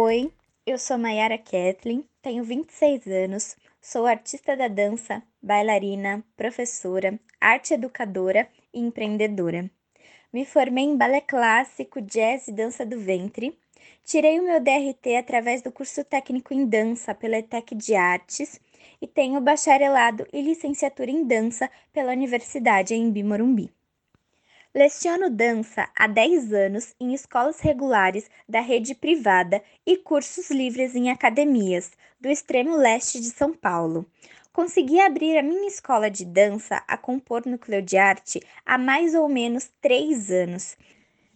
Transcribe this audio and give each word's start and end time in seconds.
Oi, 0.00 0.32
eu 0.64 0.78
sou 0.78 0.96
Mayara 0.96 1.36
Kathleen, 1.36 2.04
tenho 2.22 2.44
26 2.44 3.04
anos, 3.08 3.56
sou 3.80 4.06
artista 4.06 4.56
da 4.56 4.68
dança, 4.68 5.20
bailarina, 5.42 6.24
professora, 6.36 7.18
arte 7.40 7.74
educadora 7.74 8.48
e 8.72 8.78
empreendedora. 8.78 9.68
Me 10.32 10.44
formei 10.44 10.84
em 10.84 10.96
balé 10.96 11.20
clássico, 11.20 12.00
jazz 12.00 12.46
e 12.46 12.52
dança 12.52 12.86
do 12.86 13.00
ventre. 13.00 13.58
Tirei 14.04 14.38
o 14.38 14.44
meu 14.44 14.60
DRT 14.60 15.16
através 15.16 15.62
do 15.62 15.72
curso 15.72 16.04
técnico 16.04 16.54
em 16.54 16.64
dança 16.64 17.12
pela 17.12 17.38
ETEC 17.38 17.74
de 17.74 17.96
Artes 17.96 18.60
e 19.02 19.06
tenho 19.08 19.40
bacharelado 19.40 20.24
e 20.32 20.40
licenciatura 20.40 21.10
em 21.10 21.24
dança 21.24 21.68
pela 21.92 22.12
Universidade 22.12 22.94
em 22.94 23.24
Morumbi. 23.24 23.68
Leciono 24.78 25.28
dança 25.28 25.88
há 25.92 26.06
10 26.06 26.52
anos 26.52 26.94
em 27.00 27.12
escolas 27.12 27.58
regulares 27.58 28.30
da 28.48 28.60
rede 28.60 28.94
privada 28.94 29.60
e 29.84 29.96
cursos 29.96 30.52
livres 30.52 30.94
em 30.94 31.10
academias 31.10 31.90
do 32.20 32.28
extremo 32.28 32.76
leste 32.76 33.18
de 33.18 33.26
São 33.26 33.52
Paulo. 33.52 34.06
Consegui 34.52 35.00
abrir 35.00 35.36
a 35.36 35.42
minha 35.42 35.66
escola 35.66 36.08
de 36.08 36.24
dança 36.24 36.80
a 36.86 36.96
compor 36.96 37.42
núcleo 37.44 37.82
de 37.82 37.96
arte 37.96 38.40
há 38.64 38.78
mais 38.78 39.16
ou 39.16 39.28
menos 39.28 39.68
três 39.80 40.30
anos. 40.30 40.76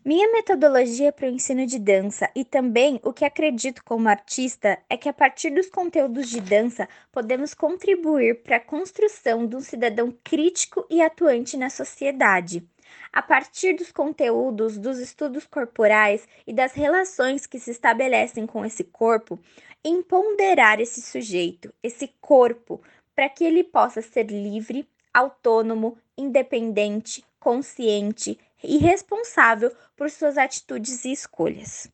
Minha 0.05 0.31
metodologia 0.31 1.11
para 1.11 1.27
o 1.27 1.31
ensino 1.33 1.67
de 1.67 1.81
dança 1.81 2.31
e 2.37 2.45
também 2.45 3.01
o 3.03 3.13
que 3.13 3.25
acredito 3.25 3.83
como 3.85 4.09
artista 4.09 4.79
é 4.89 4.97
que 4.97 5.09
a 5.09 5.13
partir 5.13 5.51
dos 5.51 5.69
conteúdos 5.69 6.31
de 6.31 6.41
dança 6.41 6.89
podemos 7.11 7.55
contribuir 7.55 8.45
para 8.45 8.59
a 8.59 8.61
construção 8.61 9.49
de 9.49 9.57
um 9.57 9.61
cidadão 9.61 10.17
crítico 10.23 10.87
e 10.89 11.03
atuante 11.03 11.57
na 11.57 11.71
sociedade 11.71 12.65
a 13.13 13.23
partir 13.23 13.75
dos 13.75 13.93
conteúdos, 13.93 14.79
dos 14.79 14.99
estudos 14.99 15.47
corporais 15.47 16.27
e 16.47 16.53
das 16.53 16.73
relações 16.73 17.47
que 17.47 17.59
se 17.59 17.71
estabelecem 17.71 18.47
com 18.47 18.65
esse 18.65 18.85
corpo, 18.85 19.39
empoderar 19.85 20.81
esse 20.81 21.03
sujeito, 21.03 21.73
esse 21.83 22.09
corpo, 22.21 22.81
para 23.15 23.29
que 23.29 23.45
ele 23.45 23.63
possa 23.63 24.01
ser 24.01 24.31
livre, 24.31 24.89
autônomo, 25.13 25.99
independente, 26.17 27.25
consciente 27.39 28.39
e 28.63 28.79
responsável 28.79 29.73
por 29.97 30.11
suas 30.11 30.39
atitudes 30.39 31.05
e 31.05 31.13
escolhas. 31.13 31.91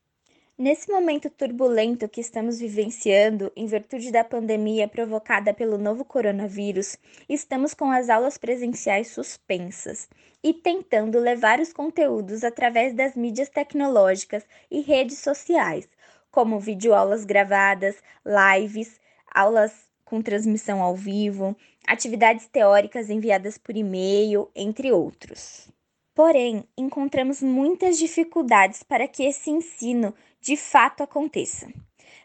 Nesse 0.60 0.90
momento 0.90 1.30
turbulento 1.30 2.08
que 2.08 2.20
estamos 2.20 2.58
vivenciando, 2.58 3.52
em 3.54 3.64
virtude 3.66 4.10
da 4.10 4.24
pandemia 4.24 4.88
provocada 4.88 5.54
pelo 5.54 5.78
novo 5.78 6.04
coronavírus, 6.04 6.96
estamos 7.28 7.74
com 7.74 7.92
as 7.92 8.08
aulas 8.08 8.36
presenciais 8.36 9.06
suspensas 9.06 10.08
e 10.42 10.52
tentando 10.52 11.20
levar 11.20 11.60
os 11.60 11.72
conteúdos 11.72 12.42
através 12.42 12.92
das 12.92 13.14
mídias 13.14 13.48
tecnológicas 13.48 14.44
e 14.68 14.80
redes 14.80 15.18
sociais, 15.18 15.88
como 16.28 16.58
videoaulas 16.58 17.24
gravadas, 17.24 17.94
lives, 18.26 19.00
aulas 19.32 19.72
com 20.04 20.20
transmissão 20.20 20.82
ao 20.82 20.96
vivo, 20.96 21.56
atividades 21.86 22.48
teóricas 22.48 23.08
enviadas 23.10 23.56
por 23.58 23.76
e-mail, 23.76 24.50
entre 24.56 24.90
outros. 24.90 25.70
Porém, 26.19 26.64
encontramos 26.77 27.41
muitas 27.41 27.97
dificuldades 27.97 28.83
para 28.83 29.06
que 29.06 29.22
esse 29.22 29.50
ensino 29.50 30.12
de 30.41 30.56
fato 30.56 31.05
aconteça. 31.05 31.72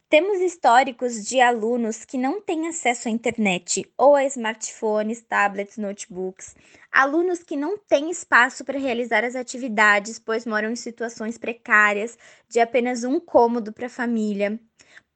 Temos 0.10 0.42
históricos 0.42 1.24
de 1.24 1.40
alunos 1.40 2.04
que 2.04 2.18
não 2.18 2.42
têm 2.42 2.68
acesso 2.68 3.08
à 3.08 3.12
internet 3.12 3.86
ou 3.96 4.16
a 4.16 4.26
smartphones, 4.26 5.22
tablets, 5.22 5.78
notebooks, 5.78 6.56
alunos 6.92 7.44
que 7.44 7.56
não 7.56 7.78
têm 7.78 8.10
espaço 8.10 8.66
para 8.66 8.80
realizar 8.80 9.24
as 9.24 9.36
atividades, 9.36 10.18
pois 10.18 10.44
moram 10.44 10.72
em 10.72 10.76
situações 10.76 11.38
precárias 11.38 12.18
de 12.50 12.60
apenas 12.60 13.04
um 13.04 13.20
cômodo 13.20 13.72
para 13.72 13.86
a 13.86 13.90
família, 13.90 14.60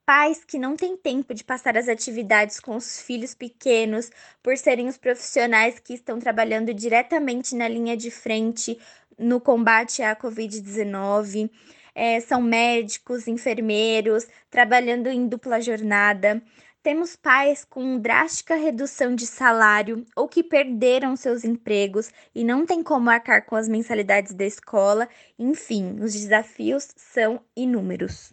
pais 0.07 0.41
que 0.45 0.57
não 0.57 0.78
têm 0.78 0.95
tempo 0.95 1.34
de 1.34 1.44
passar 1.44 1.78
as 1.78 1.90
atividades 1.90 2.62
com 2.62 2.78
os 2.78 3.01
filhos 3.01 3.35
pequenos, 3.35 4.09
por 4.41 4.57
serem 4.57 4.88
os 4.88 4.97
profissionais 4.97 5.79
que 5.79 5.94
estão 5.94 6.18
trabalhando 6.18 6.73
diretamente 6.73 7.53
na 7.53 7.68
linha 7.68 7.97
de 7.97 8.09
frente 8.09 8.79
no 9.19 9.41
combate 9.41 10.01
à 10.01 10.16
Covid-19. 10.16 11.51
É, 11.94 12.22
são 12.22 12.41
médicos, 12.41 13.28
enfermeiros, 13.28 14.25
trabalhando 14.50 15.07
em 15.07 15.28
dupla 15.28 15.59
jornada. 15.59 16.41
Temos 16.81 17.18
pais 17.18 17.66
com 17.66 18.00
drástica 18.00 18.56
redução 18.56 19.13
de 19.13 19.28
salário 19.28 20.06
ou 20.16 20.25
que 20.29 20.41
perderam 20.41 21.18
seus 21.18 21.44
empregos 21.44 22.13
e 22.34 22.45
não 22.45 22.66
têm 22.66 22.81
como 22.81 23.09
arcar 23.09 23.45
com 23.45 23.57
as 23.57 23.68
mensalidades 23.68 24.34
da 24.34 24.45
escola. 24.45 25.09
Enfim, 25.38 25.97
os 26.00 26.13
desafios 26.13 26.88
são 26.95 27.41
inúmeros. 27.57 28.31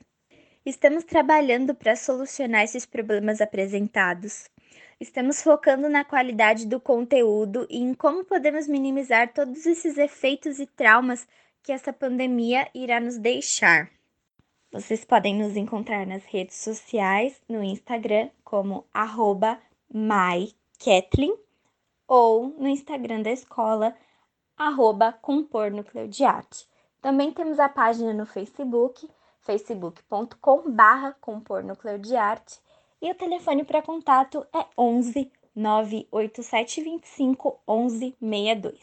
Estamos 0.66 1.04
trabalhando 1.04 1.74
para 1.74 1.94
solucionar 1.94 2.64
esses 2.64 2.86
problemas 2.86 3.42
apresentados. 3.42 4.48
Estamos 4.98 5.42
focando 5.42 5.90
na 5.90 6.06
qualidade 6.06 6.66
do 6.66 6.80
conteúdo 6.80 7.66
e 7.68 7.82
em 7.82 7.92
como 7.92 8.24
podemos 8.24 8.66
minimizar 8.66 9.30
todos 9.34 9.66
esses 9.66 9.98
efeitos 9.98 10.58
e 10.58 10.66
traumas 10.66 11.28
que 11.62 11.70
essa 11.70 11.92
pandemia 11.92 12.66
irá 12.74 12.98
nos 12.98 13.18
deixar. 13.18 13.90
Vocês 14.72 15.04
podem 15.04 15.34
nos 15.34 15.54
encontrar 15.54 16.06
nas 16.06 16.24
redes 16.24 16.56
sociais, 16.56 17.42
no 17.46 17.62
Instagram 17.62 18.30
como 18.42 18.86
mykathleen 19.92 21.36
ou 22.08 22.48
no 22.58 22.68
Instagram 22.68 23.20
da 23.20 23.32
escola 23.32 23.94
arroba. 24.56 25.14
Também 27.02 27.32
temos 27.34 27.60
a 27.60 27.68
página 27.68 28.14
no 28.14 28.24
Facebook 28.24 29.06
facebook.com 29.44 30.70
barra 30.70 31.14
compor 31.20 31.62
núcleo 31.62 31.98
de 31.98 32.16
arte 32.16 32.58
e 33.00 33.10
o 33.10 33.14
telefone 33.14 33.64
para 33.64 33.82
contato 33.82 34.46
é 34.54 34.66
11 34.76 35.30
98725 35.54 37.60
1162. 37.68 38.80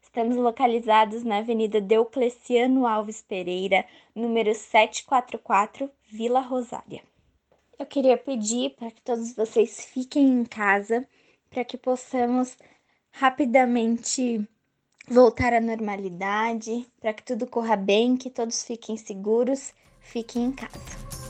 Estamos 0.00 0.36
localizados 0.36 1.24
na 1.24 1.38
Avenida 1.38 1.80
Deocleciano 1.80 2.86
Alves 2.86 3.20
Pereira, 3.20 3.84
número 4.14 4.54
744, 4.54 5.90
Vila 6.08 6.40
Rosária. 6.40 7.02
Eu 7.76 7.84
queria 7.84 8.16
pedir 8.16 8.76
para 8.76 8.92
que 8.92 9.02
todos 9.02 9.34
vocês 9.34 9.84
fiquem 9.84 10.28
em 10.28 10.44
casa 10.44 11.06
para 11.50 11.64
que 11.64 11.76
possamos 11.76 12.56
rapidamente 13.10 14.48
voltar 15.08 15.52
à 15.52 15.60
normalidade, 15.60 16.86
para 17.00 17.12
que 17.12 17.22
tudo 17.22 17.46
corra 17.46 17.76
bem, 17.76 18.16
que 18.16 18.30
todos 18.30 18.64
fiquem 18.64 18.96
seguros 18.96 19.72
Fiquem 20.04 20.44
em 20.44 20.52
casa. 20.52 21.23